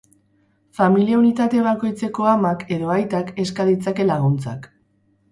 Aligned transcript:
Familia 0.77 1.17
unitate 1.17 1.59
bakoitzeko 1.67 2.25
amak 2.31 2.63
edo 2.77 2.89
aitak 2.93 3.29
eska 3.43 3.67
ditzake 3.69 4.07
laguntzak. 4.13 4.67